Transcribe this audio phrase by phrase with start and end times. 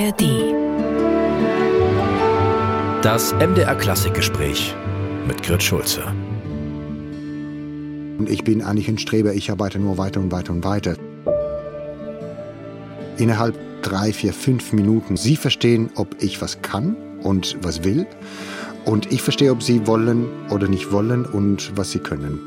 [0.00, 0.54] ARD.
[3.02, 4.74] Das MDR Klassikgespräch
[5.26, 6.02] mit Grit Schulze.
[8.18, 10.96] Und ich bin eigentlich ein Streber, ich arbeite nur weiter und weiter und weiter.
[13.18, 18.06] Innerhalb drei, vier, fünf Minuten, Sie verstehen, ob ich was kann und was will.
[18.86, 22.40] Und ich verstehe, ob Sie wollen oder nicht wollen und was Sie können.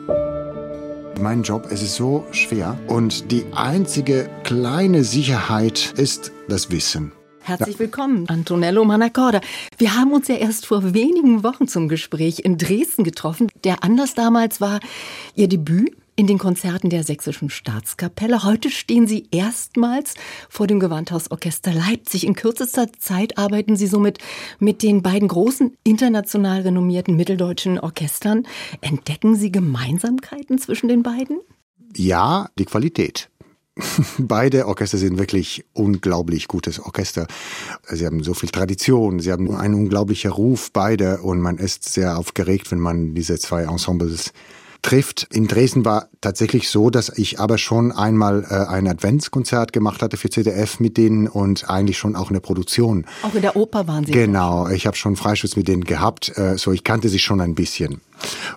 [1.22, 7.12] Mein Job, es ist so schwer und die einzige kleine Sicherheit ist das Wissen.
[7.46, 9.42] Herzlich willkommen, Antonello Manacorda.
[9.78, 13.50] Wir haben uns ja erst vor wenigen Wochen zum Gespräch in Dresden getroffen.
[13.66, 14.80] Der Anlass damals war
[15.36, 18.46] Ihr Debüt in den Konzerten der Sächsischen Staatskapelle.
[18.46, 20.14] Heute stehen Sie erstmals
[20.48, 22.26] vor dem Gewandhausorchester Leipzig.
[22.26, 24.20] In kürzester Zeit arbeiten Sie somit
[24.60, 28.48] mit den beiden großen international renommierten mitteldeutschen Orchestern.
[28.80, 31.42] Entdecken Sie Gemeinsamkeiten zwischen den beiden?
[31.98, 33.30] Ja, die Qualität.
[34.20, 37.28] Beide Orchester sind wirklich unglaublich gutes Orchester.
[37.90, 42.18] Sie haben so viel Tradition, sie haben einen unglaublichen Ruf, beide, und man ist sehr
[42.18, 44.32] aufgeregt, wenn man diese zwei Ensembles
[44.84, 45.28] trifft.
[45.32, 50.18] In Dresden war tatsächlich so, dass ich aber schon einmal äh, ein Adventskonzert gemacht hatte
[50.18, 53.06] für ZDF mit denen und eigentlich schon auch in der Produktion.
[53.24, 54.12] Auch in der Oper waren Sie.
[54.12, 57.56] Genau, ich habe schon Freischutz mit denen gehabt, äh, so ich kannte sie schon ein
[57.56, 58.02] bisschen.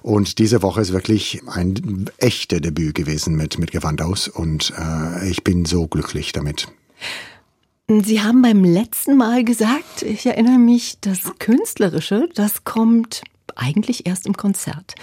[0.02, 5.44] Und diese Woche ist wirklich ein echter Debüt gewesen mit, mit Gewandhaus und äh, ich
[5.44, 6.68] bin so glücklich damit.
[7.88, 13.22] Sie haben beim letzten Mal gesagt, ich erinnere mich, das Künstlerische, das kommt
[13.54, 14.94] eigentlich erst im Konzert.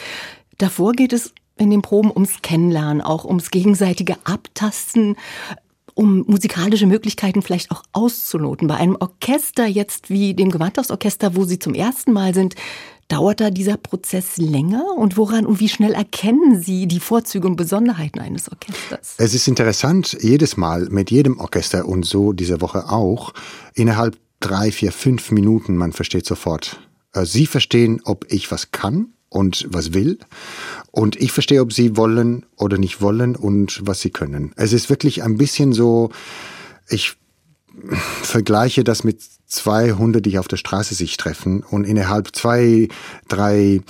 [0.64, 5.18] Davor geht es in den Proben ums Kennenlernen, auch ums gegenseitige Abtasten,
[5.94, 8.70] um musikalische Möglichkeiten vielleicht auch auszuloten.
[8.70, 12.56] Bei einem Orchester jetzt wie dem Gewandhausorchester, wo Sie zum ersten Mal sind,
[13.10, 14.86] dauert da dieser Prozess länger?
[14.96, 19.16] Und woran und wie schnell erkennen Sie die Vorzüge und Besonderheiten eines Orchesters?
[19.18, 23.34] Es ist interessant, jedes Mal mit jedem Orchester und so diese Woche auch,
[23.74, 26.80] innerhalb drei, vier, fünf Minuten, man versteht sofort.
[27.12, 30.20] Äh, Sie verstehen, ob ich was kann und was will.
[30.92, 34.54] Und ich verstehe, ob sie wollen oder nicht wollen und was sie können.
[34.56, 36.12] Es ist wirklich ein bisschen so,
[36.88, 37.16] ich
[38.22, 42.88] vergleiche das mit zwei Hunde, die auf der Straße sich treffen und innerhalb zwei,
[43.28, 43.82] drei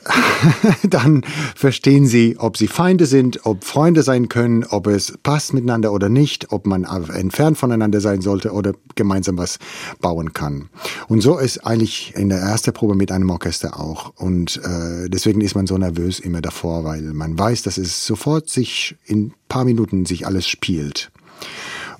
[0.88, 1.22] dann
[1.54, 6.08] verstehen sie, ob sie Feinde sind, ob Freunde sein können, ob es passt miteinander oder
[6.08, 9.58] nicht, ob man entfernt voneinander sein sollte oder gemeinsam was
[10.00, 10.68] bauen kann.
[11.08, 14.12] Und so ist eigentlich in der ersten Probe mit einem Orchester auch.
[14.16, 18.48] Und äh, deswegen ist man so nervös immer davor, weil man weiß, dass es sofort
[18.48, 21.11] sich in paar Minuten sich alles spielt.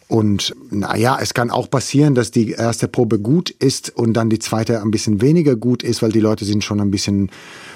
[0.09, 4.39] Und naja, es kann auch passieren, dass die erste Probe gut ist und dann die
[4.39, 7.31] zweite ein bisschen weniger gut ist, weil die Leute sind schon ein bisschen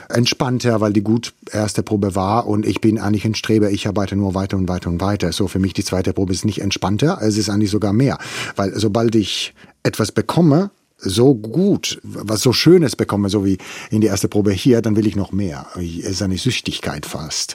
[0.09, 4.17] entspannter, weil die gut erste Probe war und ich bin eigentlich ein Streber, ich arbeite
[4.17, 5.33] nur weiter und weiter und weiter.
[5.33, 8.19] So für mich die zweite Probe ist nicht entspannter, es ist eigentlich sogar mehr,
[8.55, 13.59] weil sobald ich etwas bekomme, so gut, was so Schönes bekomme, so wie
[13.91, 15.67] in die erste Probe hier, dann will ich noch mehr.
[15.77, 17.55] Es ist eine Süchtigkeit fast.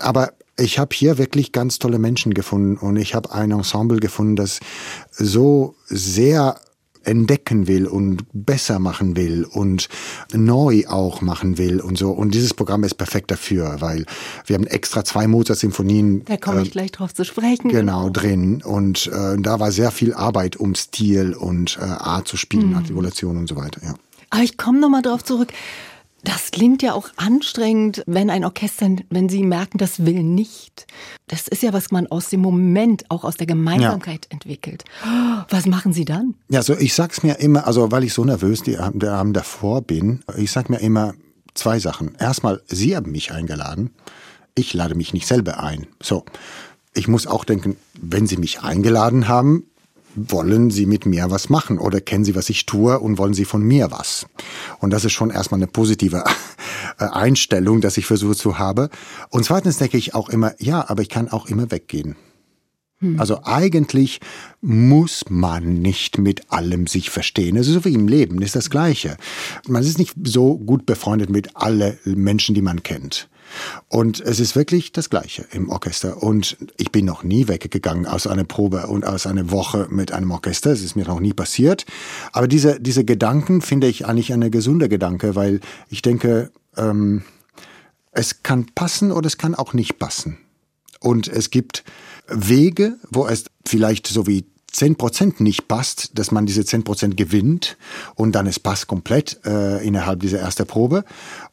[0.00, 4.36] Aber ich habe hier wirklich ganz tolle Menschen gefunden und ich habe ein Ensemble gefunden,
[4.36, 4.60] das
[5.10, 6.60] so sehr
[7.02, 9.88] entdecken will und besser machen will und
[10.34, 12.10] neu auch machen will und so.
[12.10, 14.04] Und dieses Programm ist perfekt dafür, weil
[14.44, 16.24] wir haben extra zwei Mozart-Sinfonien.
[16.26, 17.70] Da komme ich äh, gleich drauf zu sprechen.
[17.70, 18.10] Genau, genau.
[18.10, 18.62] drin.
[18.62, 22.76] Und äh, da war sehr viel Arbeit um Stil und äh, Art zu spielen, mhm.
[22.76, 23.94] Artikulation und so weiter, ja.
[24.32, 25.52] Aber ich komme nochmal drauf zurück.
[26.24, 30.86] Das klingt ja auch anstrengend, wenn ein Orchester, wenn sie merken, das will nicht.
[31.28, 34.34] Das ist ja, was man aus dem Moment, auch aus der Gemeinsamkeit ja.
[34.34, 34.84] entwickelt.
[35.48, 36.34] Was machen Sie dann?
[36.48, 40.22] Ja, so ich sag's mir immer, also weil ich so nervös die Abend davor bin,
[40.36, 41.14] ich sag mir immer
[41.54, 42.14] zwei Sachen.
[42.18, 43.90] Erstmal, Sie haben mich eingeladen.
[44.54, 45.86] Ich lade mich nicht selber ein.
[46.02, 46.24] So.
[46.92, 49.69] Ich muss auch denken, wenn Sie mich eingeladen haben,
[50.14, 53.44] wollen Sie mit mir was machen oder kennen Sie, was ich tue und wollen Sie
[53.44, 54.26] von mir was?
[54.78, 56.24] Und das ist schon erstmal eine positive
[56.98, 58.88] äh, Einstellung, dass ich versuche zu haben.
[59.30, 62.16] Und zweitens denke ich auch immer, ja, aber ich kann auch immer weggehen.
[62.98, 63.18] Hm.
[63.18, 64.20] Also eigentlich
[64.60, 67.56] muss man nicht mit allem sich verstehen.
[67.56, 69.16] Also so wie im Leben ist das Gleiche.
[69.66, 73.29] Man ist nicht so gut befreundet mit allen Menschen, die man kennt.
[73.88, 76.22] Und es ist wirklich das Gleiche im Orchester.
[76.22, 80.30] Und ich bin noch nie weggegangen aus einer Probe und aus einer Woche mit einem
[80.30, 80.70] Orchester.
[80.70, 81.86] Es ist mir noch nie passiert.
[82.32, 87.22] Aber diese, diese Gedanken finde ich eigentlich eine gesunde Gedanke, weil ich denke, ähm,
[88.12, 90.38] es kann passen oder es kann auch nicht passen.
[91.00, 91.84] Und es gibt
[92.28, 97.76] Wege, wo es vielleicht so wie 10% nicht passt, dass man diese 10% gewinnt
[98.14, 101.04] und dann es passt komplett äh, innerhalb dieser ersten Probe.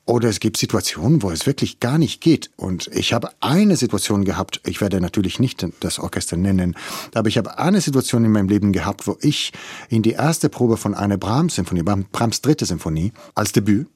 [0.06, 2.50] Oder es gibt Situationen, wo es wirklich gar nicht geht.
[2.56, 6.76] Und ich habe eine Situation gehabt, ich werde natürlich nicht das Orchester nennen,
[7.14, 9.52] aber ich habe eine Situation in meinem Leben gehabt, wo ich
[9.90, 13.88] in die erste Probe von einer Brahms-Symphonie, Brahms dritte Symphonie, als Debüt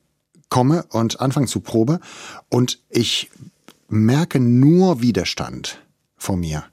[0.49, 1.99] komme und anfange zu Probe
[2.49, 3.31] und ich
[3.87, 5.81] merke nur Widerstand
[6.17, 6.65] vor mir.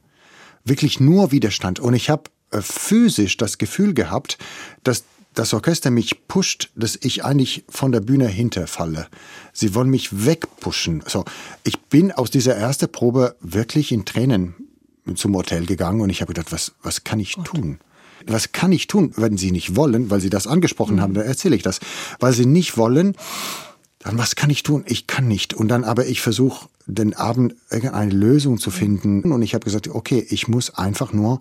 [0.65, 1.81] Wirklich nur Widerstand.
[1.81, 4.39] Und ich habe physisch das Gefühl gehabt,
[4.85, 5.05] dass
[5.35, 9.07] das Orchester mich pusht, dass ich eigentlich von der Bühne hinterfalle.
[9.53, 11.05] Sie wollen mich wegpushen.
[11.07, 11.25] So,
[11.63, 14.55] ich bin aus dieser ersten Probe wirklich in Tränen
[15.15, 17.47] zum Hotel gegangen und ich habe gedacht, was, was kann ich Gott.
[17.47, 17.79] tun?
[18.27, 21.01] Was kann ich tun, wenn Sie nicht wollen, weil Sie das angesprochen mhm.
[21.01, 21.79] haben, dann erzähle ich das.
[22.19, 23.15] Weil Sie nicht wollen,
[24.01, 24.85] dann was kann ich tun?
[24.87, 25.55] Ich kann nicht.
[25.55, 29.89] Und dann aber ich versuche den Abend irgendeine Lösung zu finden und ich habe gesagt,
[29.89, 31.39] okay, ich muss einfach nur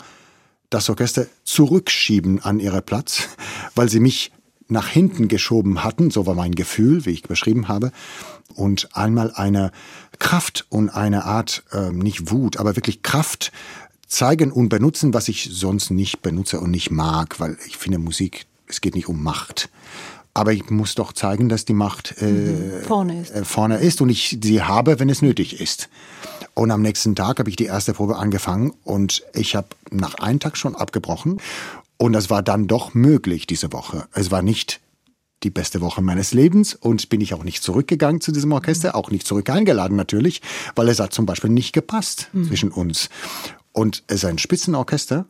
[0.70, 3.30] das Orchester zurückschieben an ihrer Platz,
[3.76, 4.32] weil sie mich
[4.68, 7.92] nach hinten geschoben hatten, so war mein Gefühl, wie ich beschrieben habe,
[8.54, 9.72] und einmal eine
[10.20, 13.52] Kraft und eine Art, äh, nicht Wut, aber wirklich Kraft
[14.08, 18.46] zeigen und benutzen, was ich sonst nicht benutze und nicht mag, weil ich finde Musik,
[18.68, 19.70] es geht nicht um Macht.
[20.34, 22.84] Aber ich muss doch zeigen, dass die Macht äh, mhm.
[22.84, 23.32] vorne, ist.
[23.32, 25.90] Äh, vorne ist und ich sie habe, wenn es nötig ist.
[26.58, 30.40] Und am nächsten Tag habe ich die erste Probe angefangen und ich habe nach einem
[30.40, 31.40] Tag schon abgebrochen.
[31.98, 34.08] Und das war dann doch möglich diese Woche.
[34.14, 34.82] Es war nicht
[35.44, 39.12] die beste Woche meines Lebens und bin ich auch nicht zurückgegangen zu diesem Orchester, auch
[39.12, 40.42] nicht zurück eingeladen natürlich,
[40.76, 42.48] weil es hat zum Beispiel nicht gepasst mhm.
[42.48, 43.10] zwischen uns.
[43.72, 45.26] Und es ist ein Spitzenorchester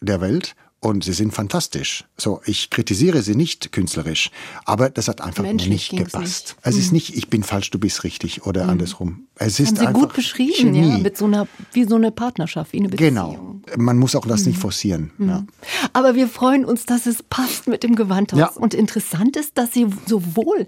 [0.00, 2.04] der Welt und sie sind fantastisch.
[2.18, 4.32] So, ich kritisiere sie nicht künstlerisch,
[4.64, 6.56] aber das hat einfach Menschlich nicht gepasst.
[6.56, 6.56] Nicht.
[6.62, 6.94] Es ist mhm.
[6.94, 8.70] nicht, ich bin falsch, du bist richtig oder mhm.
[8.70, 9.26] andersrum.
[9.36, 10.88] Es ist Haben Sie gut beschrieben, Chemie.
[10.88, 13.10] ja, mit so einer, wie so eine Partnerschaft, wie eine Beziehung.
[13.10, 13.60] Genau.
[13.76, 14.48] Man muss auch das mhm.
[14.48, 15.12] nicht forcieren.
[15.18, 15.28] Mhm.
[15.28, 15.46] Ja.
[15.92, 18.40] Aber wir freuen uns, dass es passt mit dem Gewandhaus.
[18.40, 18.50] Ja.
[18.56, 20.66] Und interessant ist, dass Sie sowohl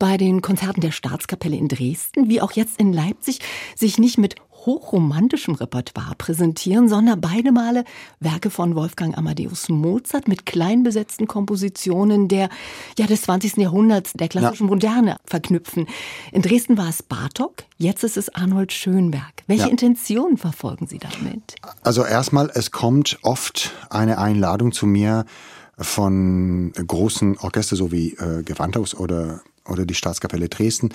[0.00, 3.38] bei den Konzerten der Staatskapelle in Dresden wie auch jetzt in Leipzig
[3.76, 4.34] sich nicht mit
[4.66, 7.84] hochromantischem Repertoire präsentieren, sondern beide Male
[8.20, 12.48] Werke von Wolfgang Amadeus Mozart mit kleinbesetzten Kompositionen der,
[12.98, 13.56] ja, des 20.
[13.56, 14.70] Jahrhunderts, der klassischen ja.
[14.70, 15.86] Moderne verknüpfen.
[16.32, 19.42] In Dresden war es Bartok, jetzt ist es Arnold Schönberg.
[19.46, 19.70] Welche ja.
[19.70, 21.56] Intention verfolgen Sie damit?
[21.82, 25.24] Also erstmal, es kommt oft eine Einladung zu mir
[25.76, 30.90] von großen Orchester, so wie äh, Gewandhaus oder oder die Staatskapelle Dresden,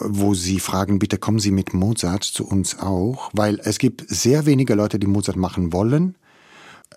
[0.00, 4.46] wo sie fragen, bitte kommen Sie mit Mozart zu uns auch, weil es gibt sehr
[4.46, 6.16] wenige Leute, die Mozart machen wollen.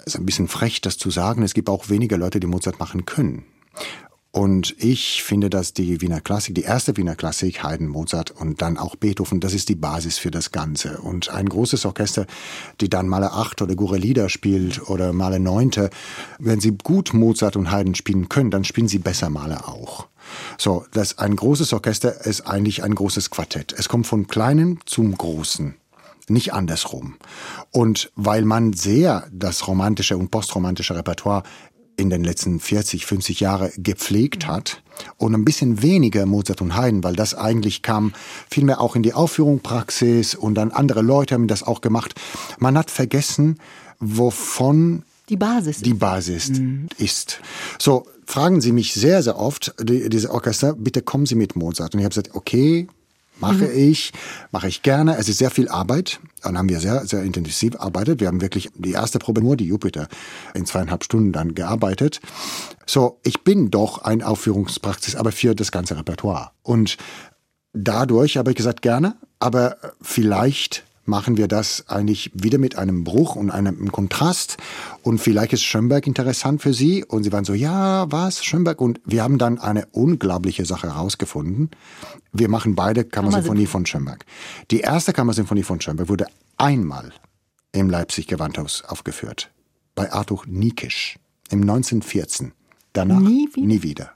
[0.06, 1.44] Es ist ein bisschen frech, das zu sagen.
[1.44, 3.46] Es gibt auch wenige Leute, die Mozart machen können.
[4.36, 8.80] Und ich finde, dass die Wiener Klassik, die erste Wiener Klassik, Haydn, Mozart und dann
[8.80, 11.02] auch Beethoven, das ist die Basis für das Ganze.
[11.02, 12.26] Und ein großes Orchester,
[12.82, 15.92] die dann Male acht oder Gure Lieder spielt oder Male neunte,
[16.40, 20.08] wenn sie gut Mozart und Haydn spielen können, dann spielen sie besser Male auch.
[20.58, 23.74] So, das ein großes Orchester ist eigentlich ein großes Quartett.
[23.78, 25.76] Es kommt von kleinen zum großen
[26.30, 27.16] nicht andersrum.
[27.72, 31.44] Und weil man sehr das romantische und postromantische Repertoire
[31.96, 34.82] in den letzten 40, 50 Jahren gepflegt hat
[35.18, 38.14] und ein bisschen weniger Mozart und Haydn, weil das eigentlich kam
[38.50, 42.16] vielmehr auch in die Aufführungspraxis und dann andere Leute haben das auch gemacht.
[42.58, 43.60] Man hat vergessen,
[44.00, 46.88] wovon die Basis, die Basis mhm.
[46.98, 47.40] ist.
[47.80, 51.94] So, fragen Sie mich sehr, sehr oft, die, diese Orchester, bitte kommen Sie mit Mozart.
[51.94, 52.88] Und ich habe gesagt, okay,
[53.40, 53.78] mache mhm.
[53.78, 54.12] ich,
[54.52, 55.18] mache ich gerne.
[55.18, 56.20] Es ist sehr viel Arbeit.
[56.42, 58.20] Dann haben wir sehr, sehr intensiv arbeitet.
[58.20, 60.08] Wir haben wirklich die erste Probe nur die Jupiter
[60.54, 62.20] in zweieinhalb Stunden dann gearbeitet.
[62.86, 66.52] So, ich bin doch ein Aufführungspraxis, aber für das ganze Repertoire.
[66.64, 66.98] Und
[67.72, 73.36] dadurch habe ich gesagt, gerne, aber vielleicht machen wir das eigentlich wieder mit einem Bruch
[73.36, 74.58] und einem Kontrast.
[75.02, 77.04] Und vielleicht ist Schönberg interessant für Sie.
[77.04, 78.80] Und Sie waren so, ja, was, Schönberg?
[78.82, 81.72] Und wir haben dann eine unglaubliche Sache herausgefunden.
[82.32, 84.26] Wir machen beide Kammersinfonie von Schönberg.
[84.72, 87.12] Die erste Kammersinfonie von Schönberg wurde einmal
[87.72, 89.52] im Leipzig Gewandhaus aufgeführt.
[89.96, 91.18] Bei Arthur Niekisch
[91.50, 92.54] im 1914.
[92.94, 93.68] Danach nie wieder.
[93.68, 94.12] nie wieder.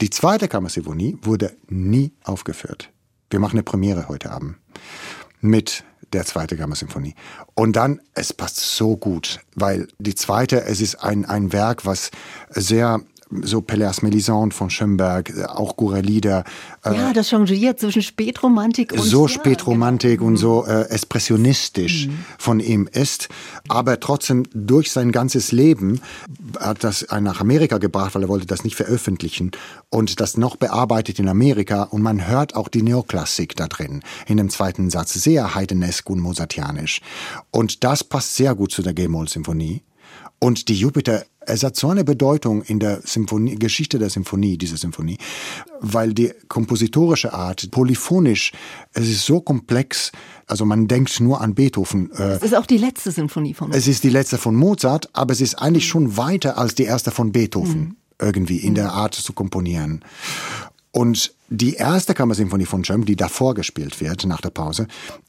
[0.00, 2.90] Die zweite Kammersinfonie wurde nie aufgeführt.
[3.30, 4.56] Wir machen eine Premiere heute Abend
[5.40, 7.14] mit der zweite Kammersymphonie.
[7.54, 12.10] Und dann, es passt so gut, weil die zweite, es ist ein, ein Werk, was
[12.50, 13.00] sehr
[13.42, 16.44] so Pelléas Mélisande von Schönberg, auch Gurelieder.
[16.84, 20.28] Äh, ja, das changiert zwischen Spätromantik und so Spätromantik ja, genau.
[20.28, 22.24] und so äh, expressionistisch mhm.
[22.38, 23.28] von ihm ist,
[23.68, 26.00] aber trotzdem durch sein ganzes Leben
[26.58, 29.50] hat das nach Amerika gebracht, weil er wollte das nicht veröffentlichen
[29.90, 34.38] und das noch bearbeitet in Amerika und man hört auch die Neoklassik da drin in
[34.38, 37.00] dem zweiten Satz sehr heidenesk und mozartianisch
[37.50, 39.82] und das passt sehr gut zu der G-Moll-Symphonie
[40.40, 44.76] Und die Jupiter, es hat so eine Bedeutung in der Symphonie, Geschichte der Symphonie, dieser
[44.76, 45.18] Symphonie,
[45.80, 48.52] weil die kompositorische Art, polyphonisch,
[48.92, 50.12] es ist so komplex,
[50.46, 52.10] also man denkt nur an Beethoven.
[52.12, 53.82] Äh, es ist auch die letzte Symphonie von Mozart.
[53.82, 55.90] Es ist die letzte von Mozart, aber es ist eigentlich mhm.
[55.90, 57.96] schon weiter als die erste von Beethoven, mhm.
[58.20, 58.76] irgendwie in mhm.
[58.76, 60.04] der Art zu komponieren.
[60.90, 64.86] Und die erste Kammersymphonie von Schöm, die davor gespielt wird, nach der Pause,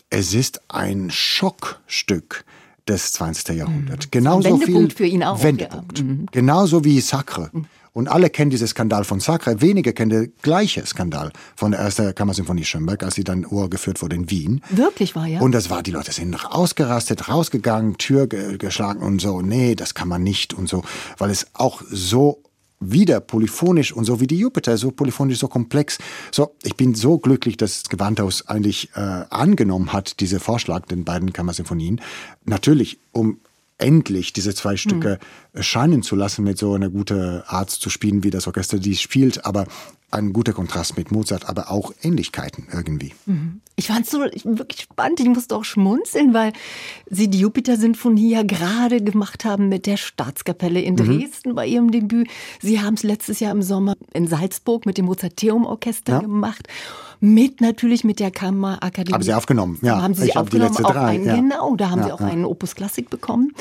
[0.10, 2.44] es ist ein Schockstück
[2.90, 3.56] des 20.
[3.56, 4.08] Jahrhunderts.
[4.08, 4.12] Mhm.
[4.12, 5.42] Genauso Wendepunkt viel für ihn auch.
[5.44, 6.00] Wendepunkt.
[6.00, 6.06] Ja.
[6.06, 6.26] Mhm.
[6.32, 7.50] Genauso wie Sacre.
[7.54, 7.66] Mhm.
[7.92, 9.62] Und alle kennen diesen Skandal von Sacre.
[9.62, 14.16] Wenige kennen den gleichen Skandal von der ersten Kammersymphonie Schönberg, als sie dann urgeführt wurde
[14.16, 14.62] in Wien.
[14.70, 15.42] Wirklich war ja.
[15.42, 19.42] Und das war, die Leute sind ausgerastet, rausgegangen, Tür geschlagen und so.
[19.42, 20.84] Nee, das kann man nicht und so,
[21.18, 22.44] weil es auch so
[22.80, 25.98] wieder polyphonisch und so wie die Jupiter, so polyphonisch, so komplex.
[26.32, 31.04] So, ich bin so glücklich, dass das Gewandhaus eigentlich äh, angenommen hat, diese Vorschlag, den
[31.04, 32.02] beiden Kammersymphonien.
[32.46, 33.40] Natürlich, um
[33.78, 35.20] endlich diese zwei Stücke
[35.54, 35.64] mhm.
[35.64, 39.46] scheinen zu lassen, mit so einer guten Art zu spielen, wie das Orchester dies spielt,
[39.46, 39.66] aber
[40.12, 43.14] ein guter Kontrast mit Mozart, aber auch Ähnlichkeiten irgendwie.
[43.26, 43.62] Mhm.
[43.76, 45.20] Ich fand es so wirklich spannend.
[45.20, 46.54] Ich musste auch schmunzeln, weil
[47.10, 50.98] Sie die Jupiter-Sinfonie ja gerade gemacht haben mit der Staatskapelle in mhm.
[50.98, 51.56] Dresden mhm.
[51.56, 52.28] bei Ihrem Debüt.
[52.62, 56.20] Sie haben es letztes Jahr im Sommer in Salzburg mit dem Mozarteum-Orchester ja.
[56.20, 56.68] gemacht.
[57.22, 59.14] Mit natürlich mit der Kammerakademie.
[59.14, 60.02] Haben Sie aufgenommen, ja.
[60.02, 61.36] Haben Sie sie aufgenommen, die letzte drei, einen, ja.
[61.36, 61.76] genau.
[61.76, 63.52] Da haben ja, Sie auch einen Opus Klassik bekommen.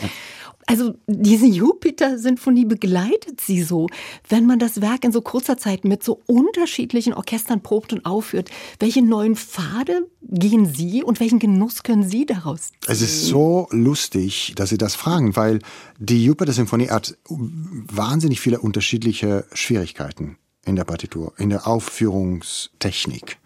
[0.68, 3.86] Also diese Jupiter-Sinfonie begleitet sie so,
[4.28, 8.50] wenn man das Werk in so kurzer Zeit mit so unterschiedlichen Orchestern probt und aufführt.
[8.78, 12.76] Welche neuen Pfade gehen Sie und welchen Genuss können Sie daraus ziehen?
[12.86, 15.60] Es ist so lustig, dass Sie das fragen, weil
[15.98, 23.38] die Jupiter-Sinfonie hat wahnsinnig viele unterschiedliche Schwierigkeiten in der Partitur, in der Aufführungstechnik.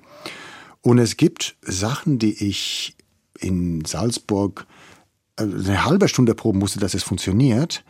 [0.81, 2.97] Und es gibt Sachen, die ich
[3.39, 4.67] in Salzburg
[5.43, 7.85] eine halbe Stunde proben musste, dass es funktioniert,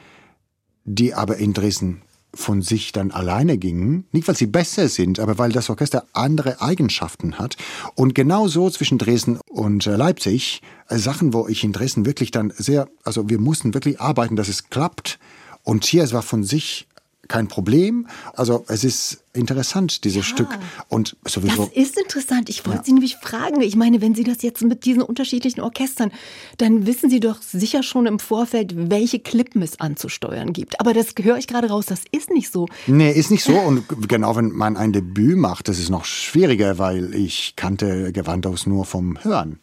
[0.85, 2.03] die aber in Dresden
[2.35, 4.07] von sich dann alleine gingen.
[4.13, 7.57] Nicht, weil sie besser sind, aber weil das Orchester andere Eigenschaften hat.
[7.95, 12.31] Und genau so zwischen Dresden und äh, Leipzig, äh, Sachen, wo ich in Dresden wirklich
[12.31, 15.19] dann sehr, also wir mussten wirklich arbeiten, dass es klappt.
[15.63, 16.89] Und hier, es war von sich
[17.29, 18.07] kein Problem.
[18.35, 20.49] Also es ist interessant, dieses ja, Stück.
[20.89, 21.65] Und sowieso.
[21.67, 22.49] Das ist interessant.
[22.49, 22.85] Ich wollte ja.
[22.85, 23.61] Sie nämlich fragen.
[23.63, 26.11] Ich meine, wenn Sie das jetzt mit diesen unterschiedlichen Orchestern,
[26.59, 30.81] dann wissen Sie doch sicher schon im Vorfeld, welche Klippen es anzusteuern gibt.
[30.81, 32.67] Aber das höre ich gerade raus, das ist nicht so.
[32.87, 33.59] Nee, ist nicht so.
[33.59, 38.67] Und genau, wenn man ein Debüt macht, das ist noch schwieriger, weil ich kannte Gewandhaus
[38.67, 39.59] nur vom Hören.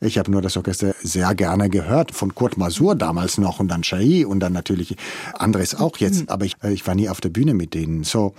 [0.00, 3.82] Ich habe nur das Orchester sehr gerne gehört, von Kurt Masur damals noch und dann
[3.82, 4.96] Chai und dann natürlich
[5.34, 6.28] Andres auch jetzt, mhm.
[6.28, 8.04] aber ich, äh, ich war nie auf der Bühne mit denen.
[8.04, 8.34] So,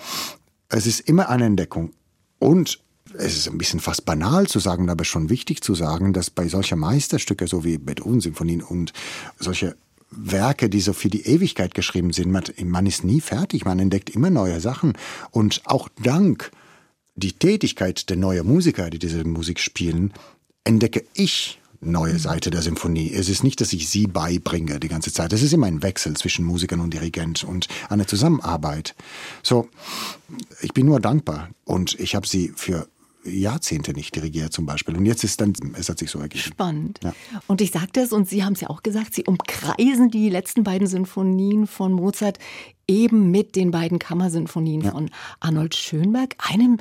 [0.70, 1.92] es ist immer eine Entdeckung.
[2.40, 2.80] Und
[3.14, 6.48] es ist ein bisschen fast banal zu sagen, aber schon wichtig zu sagen, dass bei
[6.48, 8.94] solchen Meisterstücke, so wie Beethoven-Symphonien und
[9.40, 9.76] solche
[10.10, 14.10] Werke, die so für die Ewigkeit geschrieben sind, man, man ist nie fertig, man entdeckt
[14.10, 14.94] immer neue Sachen.
[15.32, 16.52] Und auch dank
[17.16, 20.14] die Tätigkeit der neuen Musiker, die diese Musik spielen,
[20.68, 22.20] entdecke ich neue.
[22.20, 23.12] Seite der Symphonie.
[23.14, 25.32] Es ist nicht, dass ich sie beibringe die ganze Zeit.
[25.32, 28.96] Es ist immer ein Wechsel zwischen Musikern und Dirigent und eine Zusammenarbeit.
[29.44, 29.70] So,
[30.62, 32.88] ich bin nur dankbar und ich habe sie für
[33.30, 34.96] Jahrzehnte nicht dirigiert zum Beispiel.
[34.96, 36.44] Und jetzt ist dann, es hat sich so ergeben.
[36.44, 37.00] Spannend.
[37.04, 37.14] Ja.
[37.48, 40.64] Und ich sagte es, und Sie haben es ja auch gesagt, Sie umkreisen die letzten
[40.64, 42.40] beiden Sinfonien von Mozart
[42.88, 44.92] eben mit den beiden Kammersinfonien ja.
[44.92, 46.78] von Arnold Schönberg, einem,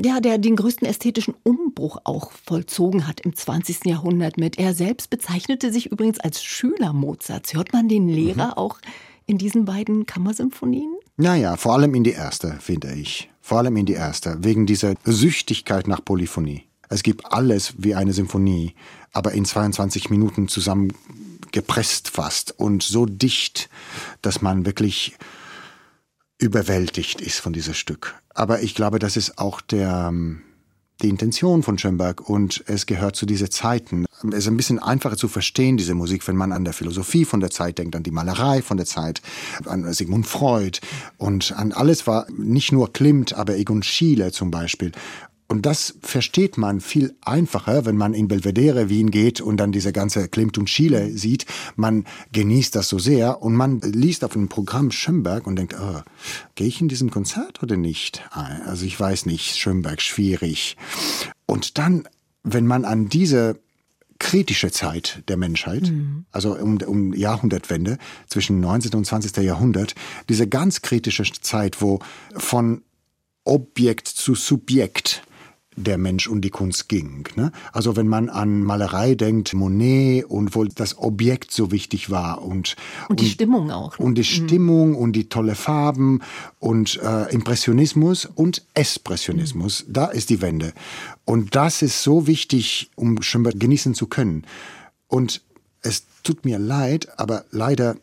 [0.00, 3.86] ja, der den größten ästhetischen Umbruch auch vollzogen hat im 20.
[3.86, 4.58] Jahrhundert mit.
[4.58, 7.54] Er selbst bezeichnete sich übrigens als Schüler Mozarts.
[7.54, 8.52] Hört man den Lehrer mhm.
[8.54, 8.78] auch
[9.26, 10.92] in diesen beiden Kammersinfonien?
[11.16, 13.30] Naja, vor allem in die erste, finde ich.
[13.46, 16.66] Vor allem in die erste, wegen dieser Süchtigkeit nach Polyphonie.
[16.88, 18.74] Es gibt alles wie eine Symphonie,
[19.12, 23.68] aber in 22 Minuten zusammengepresst fast und so dicht,
[24.22, 25.18] dass man wirklich
[26.38, 28.14] überwältigt ist von diesem Stück.
[28.30, 30.40] Aber ich glaube, das ist auch der, ähm,
[31.02, 34.06] die Intention von Schönberg und es gehört zu diesen Zeiten.
[34.28, 37.40] Es ist ein bisschen einfacher zu verstehen, diese Musik, wenn man an der Philosophie von
[37.40, 39.20] der Zeit denkt, an die Malerei von der Zeit,
[39.66, 40.78] an Sigmund Freud
[41.18, 44.92] und an alles war nicht nur Klimt, aber Egon Schiele zum Beispiel.
[45.46, 49.92] Und das versteht man viel einfacher, wenn man in Belvedere Wien geht und dann diese
[49.92, 51.44] ganze Klimt und Schiele sieht.
[51.76, 56.00] Man genießt das so sehr und man liest auf dem Programm Schönberg und denkt, oh,
[56.54, 58.24] gehe ich in diesem Konzert oder nicht?
[58.32, 60.76] Also ich weiß nicht, Schönberg, schwierig.
[61.46, 62.08] Und dann,
[62.42, 63.60] wenn man an diese
[64.18, 66.24] kritische Zeit der Menschheit, mhm.
[66.32, 68.94] also um, um Jahrhundertwende zwischen 19.
[68.94, 69.36] und 20.
[69.38, 69.94] Jahrhundert,
[70.28, 71.98] diese ganz kritische Zeit, wo
[72.34, 72.82] von
[73.44, 75.22] Objekt zu Subjekt
[75.76, 77.28] der Mensch und die Kunst ging.
[77.36, 77.52] Ne?
[77.72, 82.76] Also wenn man an Malerei denkt, Monet und wo das Objekt so wichtig war und
[83.08, 83.98] und die und, Stimmung auch.
[83.98, 84.04] Ne?
[84.04, 84.46] Und die mhm.
[84.46, 86.20] Stimmung und die tolle Farben
[86.58, 89.92] und äh, Impressionismus und Espressionismus, mhm.
[89.92, 90.72] da ist die Wende.
[91.24, 94.46] Und das ist so wichtig, um Schönberg genießen zu können.
[95.08, 95.42] Und
[95.82, 97.96] es tut mir leid, aber leider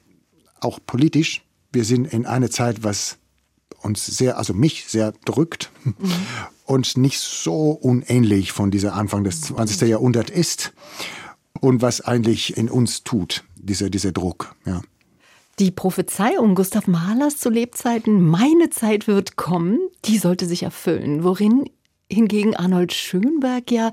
[0.60, 1.42] auch politisch.
[1.72, 3.18] Wir sind in einer Zeit, was
[3.84, 5.96] uns sehr, also mich sehr drückt mhm.
[6.66, 9.90] und nicht so unähnlich von dieser Anfang des 20.
[9.90, 10.74] Jahrhunderts ist
[11.60, 14.82] und was eigentlich in uns tut, dieser, dieser Druck, ja.
[15.60, 21.24] Die Prophezeiung Gustav Mahlers zu Lebzeiten, meine Zeit wird kommen, die sollte sich erfüllen.
[21.24, 21.66] Worin
[22.10, 23.92] hingegen Arnold Schönberg ja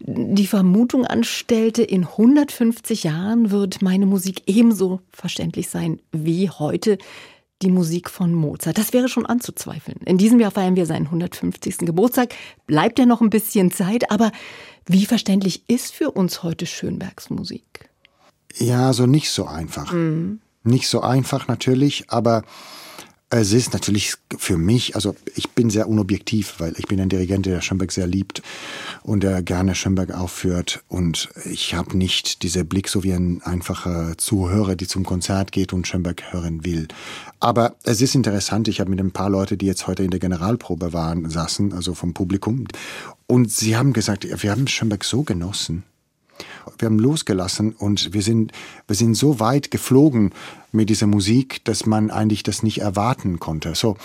[0.00, 6.98] die Vermutung anstellte, in 150 Jahren wird meine Musik ebenso verständlich sein wie heute
[7.62, 8.78] die Musik von Mozart.
[8.78, 9.98] Das wäre schon anzuzweifeln.
[10.04, 11.78] In diesem Jahr feiern wir seinen 150.
[11.78, 12.34] Geburtstag.
[12.66, 14.30] Bleibt ja noch ein bisschen Zeit, aber
[14.86, 17.88] wie verständlich ist für uns heute Schönbergs Musik?
[18.54, 19.92] Ja, so nicht so einfach.
[19.92, 20.40] Mhm.
[20.64, 22.42] Nicht so einfach natürlich, aber
[23.28, 27.46] es ist natürlich für mich, also ich bin sehr unobjektiv, weil ich bin ein Dirigent,
[27.46, 28.42] der Schönberg sehr liebt
[29.06, 30.82] und der gerne Schönberg aufführt.
[30.88, 35.72] Und ich habe nicht diesen Blick so wie ein einfacher Zuhörer, die zum Konzert geht
[35.72, 36.88] und Schönberg hören will.
[37.38, 40.18] Aber es ist interessant, ich habe mit ein paar Leuten, die jetzt heute in der
[40.18, 42.66] Generalprobe waren, saßen, also vom Publikum,
[43.28, 45.84] und sie haben gesagt, wir haben Schönberg so genossen
[46.78, 48.52] wir haben losgelassen und wir sind,
[48.86, 50.32] wir sind so weit geflogen
[50.70, 53.74] mit dieser Musik, dass man eigentlich das nicht erwarten konnte.
[53.74, 53.96] So,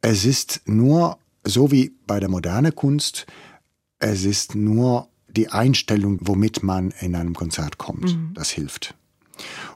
[0.00, 3.26] es ist nur so wie bei der modernen Kunst,
[3.98, 8.16] es ist nur die Einstellung, womit man in einem Konzert kommt.
[8.16, 8.30] Mhm.
[8.34, 8.94] Das hilft.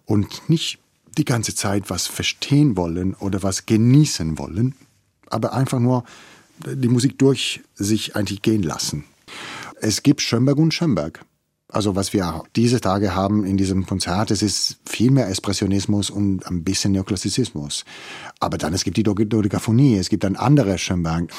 [0.04, 0.78] Und nicht
[1.18, 4.74] die ganze Zeit was verstehen wollen oder was genießen wollen,
[5.28, 6.04] aber einfach nur
[6.66, 9.04] die Musik durch sich eigentlich gehen lassen.
[9.80, 11.24] Es gibt Schönberg und Schönberg.
[11.68, 16.46] Also was wir diese Tage haben in diesem Konzert, es ist viel mehr Expressionismus und
[16.46, 17.84] ein bisschen Neoklassizismus.
[18.40, 21.32] Aber dann es gibt die Dodekaphonie, es gibt dann andere Schönberg.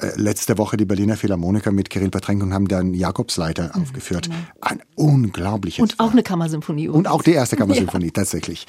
[0.00, 4.26] Äh, letzte Woche die Berliner Philharmoniker mit Kirill Petrenko haben dann Jakobsleiter mhm, aufgeführt.
[4.26, 4.38] Genau.
[4.60, 5.82] Ein unglaubliches.
[5.82, 6.88] Und auch eine Kammersymphonie.
[6.88, 8.12] Und auch die erste Kammersymphonie, ja.
[8.12, 8.66] tatsächlich.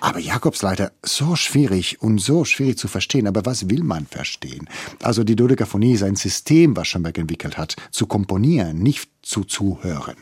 [0.00, 3.26] Aber Jakobsleiter, so schwierig und so schwierig zu verstehen.
[3.26, 4.68] Aber was will man verstehen?
[5.02, 10.16] Also die Dodekaphonie ist ein System, was Schönberg entwickelt hat, zu komponieren, nicht zu zuhören.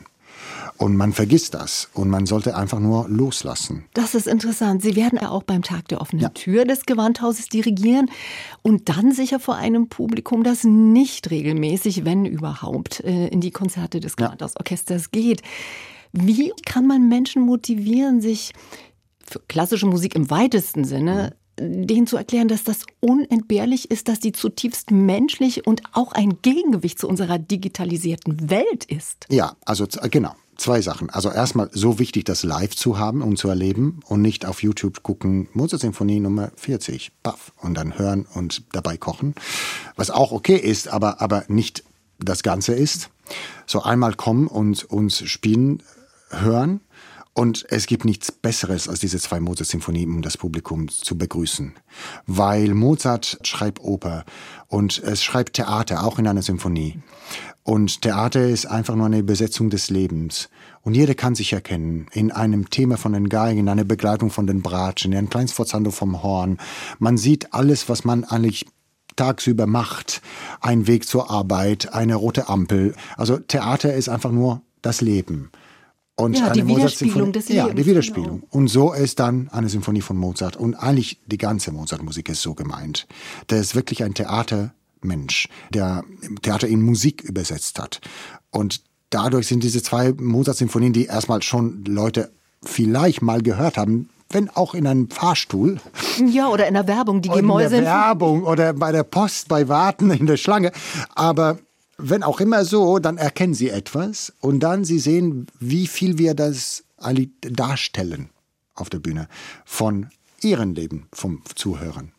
[0.77, 3.85] Und man vergisst das und man sollte einfach nur loslassen.
[3.93, 4.83] Das ist interessant.
[4.83, 6.29] Sie werden ja auch beim Tag der offenen ja.
[6.29, 8.11] Tür des Gewandhauses dirigieren
[8.61, 13.99] und dann sicher vor einem Publikum, das nicht regelmäßig, wenn überhaupt, äh, in die Konzerte
[13.99, 15.41] des Gewandhausorchesters geht.
[16.13, 18.53] Wie kann man Menschen motivieren, sich
[19.25, 21.87] für klassische Musik im weitesten Sinne mhm.
[21.87, 26.99] denen zu erklären, dass das unentbehrlich ist, dass die zutiefst menschlich und auch ein Gegengewicht
[26.99, 29.25] zu unserer digitalisierten Welt ist.
[29.29, 31.09] Ja, also genau zwei Sachen.
[31.09, 35.03] Also erstmal so wichtig, das live zu haben und zu erleben und nicht auf YouTube
[35.03, 39.35] gucken, Mozart-Symphonie Nummer 40, baff, und dann hören und dabei kochen.
[39.95, 41.83] Was auch okay ist, aber, aber nicht
[42.19, 43.09] das Ganze ist.
[43.65, 45.83] So einmal kommen und uns spielen,
[46.29, 46.81] hören.
[47.37, 51.73] Und es gibt nichts Besseres als diese zwei Mozart-Symphonien, um das Publikum zu begrüßen.
[52.25, 54.25] Weil Mozart schreibt Oper
[54.69, 56.97] und es schreibt Theater, auch in einer Symphonie.
[57.61, 60.49] Und Theater ist einfach nur eine Besetzung des Lebens.
[60.81, 64.47] Und jeder kann sich erkennen in einem Thema von den Geigen, in einer Begleitung von
[64.47, 66.57] den Bratschen, in einem Kleinstforzando vom Horn.
[66.97, 68.65] Man sieht alles, was man eigentlich
[69.15, 70.23] tagsüber macht.
[70.59, 72.95] Ein Weg zur Arbeit, eine rote Ampel.
[73.15, 75.51] Also Theater ist einfach nur das Leben.
[76.19, 77.67] Und ja, die Widerspiegelung des Lebens.
[77.67, 78.39] Ja, die Widerspiegelung.
[78.41, 78.51] Genau.
[78.51, 80.57] Und so ist dann eine Symphonie von Mozart.
[80.57, 83.07] Und eigentlich die ganze Mozart-Musik ist so gemeint.
[83.51, 86.03] Der ist wirklich ein Theater Mensch, der
[86.41, 88.01] Theater in Musik übersetzt hat.
[88.49, 92.31] Und dadurch sind diese zwei Mozart-Symphonien, die erstmal schon Leute
[92.63, 95.79] vielleicht mal gehört haben, wenn auch in einem Fahrstuhl.
[96.27, 97.77] Ja, oder in der Werbung, die Gemäuse.
[97.77, 100.71] In der Werbung oder bei der Post, bei Warten in der Schlange.
[101.13, 101.59] Aber
[101.97, 106.33] wenn auch immer so, dann erkennen sie etwas und dann sie sehen, wie viel wir
[106.33, 106.83] das
[107.41, 108.29] darstellen
[108.73, 109.27] auf der Bühne
[109.65, 110.09] von
[110.41, 112.11] ihrem Leben, vom Zuhören.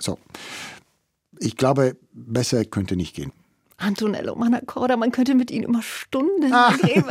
[0.00, 0.18] So
[1.38, 3.32] ich glaube, besser könnte nicht gehen.
[3.76, 6.68] Antonello Manacorda, man könnte mit Ihnen immer Stunden ah.
[6.82, 7.04] reden.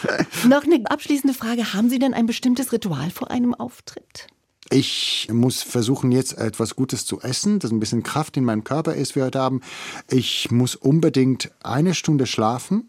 [0.48, 1.72] Noch eine abschließende Frage.
[1.72, 4.26] Haben Sie denn ein bestimmtes Ritual vor einem Auftritt?
[4.72, 8.94] Ich muss versuchen, jetzt etwas Gutes zu essen, dass ein bisschen Kraft in meinem Körper
[8.94, 9.60] ist, wie wir heute haben.
[10.08, 12.88] Ich muss unbedingt eine Stunde schlafen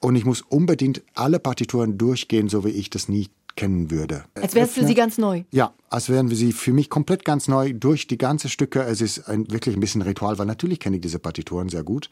[0.00, 4.24] und ich muss unbedingt alle Partituren durchgehen, so wie ich das nie kennen würde.
[4.34, 5.44] Als wäre es für Sie ganz neu?
[5.52, 8.82] Ja, als wären wir sie für mich komplett ganz neu durch die ganze Stücke.
[8.82, 12.10] Es ist ein, wirklich ein bisschen Ritual, weil natürlich kenne ich diese Partituren sehr gut.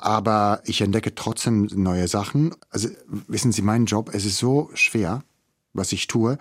[0.00, 2.54] aber ich entdecke trotzdem neue Sachen.
[2.70, 2.88] Also
[3.28, 5.22] wissen Sie, mein Job, es ist so schwer,
[5.74, 6.38] was ich tue.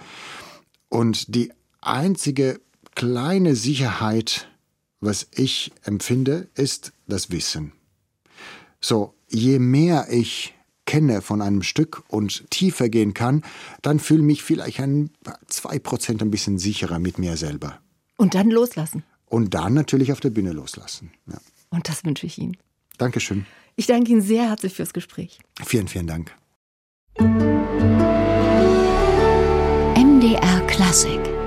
[0.88, 2.60] Und die einzige
[2.96, 4.50] kleine Sicherheit,
[5.00, 7.72] was ich empfinde, ist das Wissen.
[8.82, 13.44] So, je mehr ich kenne von einem Stück und tiefer gehen kann,
[13.82, 15.12] dann fühle ich mich vielleicht ein
[15.48, 17.80] zwei Prozent ein bisschen sicherer mit mir selber.
[18.18, 19.04] Und dann loslassen.
[19.28, 21.12] Und dann natürlich auf der Bühne loslassen.
[21.28, 21.38] Ja.
[21.70, 22.58] Und das wünsche ich Ihnen.
[22.98, 23.46] Dankeschön.
[23.76, 25.39] Ich danke Ihnen sehr herzlich fürs Gespräch.
[25.63, 26.36] Vielen, vielen Dank.
[29.96, 31.38] MDR Klassik